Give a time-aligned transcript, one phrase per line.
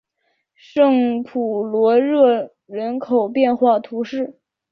[0.55, 4.35] 圣普罗热人口变化图示